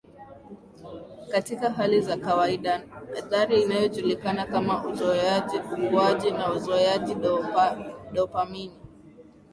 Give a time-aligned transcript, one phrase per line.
[1.31, 2.81] katika hali za kawaidaan
[3.19, 7.15] athari inayojulikana kama uzoeaji Ukuaji wa uzoeaji
[8.13, 8.79] dopamini